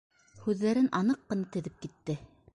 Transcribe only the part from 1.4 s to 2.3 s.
теҙеп китте.